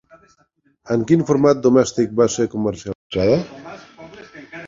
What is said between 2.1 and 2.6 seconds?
va ser